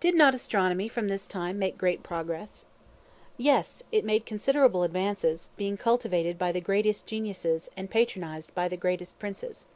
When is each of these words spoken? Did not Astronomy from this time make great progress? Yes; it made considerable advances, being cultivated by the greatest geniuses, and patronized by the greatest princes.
Did 0.00 0.14
not 0.14 0.34
Astronomy 0.34 0.88
from 0.88 1.08
this 1.08 1.26
time 1.26 1.58
make 1.58 1.76
great 1.76 2.02
progress? 2.02 2.64
Yes; 3.36 3.82
it 3.92 4.06
made 4.06 4.24
considerable 4.24 4.84
advances, 4.84 5.50
being 5.58 5.76
cultivated 5.76 6.38
by 6.38 6.50
the 6.50 6.62
greatest 6.62 7.06
geniuses, 7.06 7.68
and 7.76 7.90
patronized 7.90 8.54
by 8.54 8.68
the 8.68 8.78
greatest 8.78 9.18
princes. 9.18 9.66